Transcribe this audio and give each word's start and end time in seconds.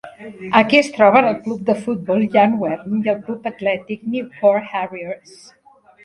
Aquí 0.59 0.77
es 0.83 0.87
troben 0.93 1.25
el 1.31 1.35
club 1.41 1.59
de 1.65 1.73
futbol 1.81 2.23
Llanwern 2.35 2.95
i 3.07 3.11
el 3.13 3.19
club 3.27 3.45
atlètic 3.51 4.07
Newport 4.15 4.73
Harriers. 4.79 5.37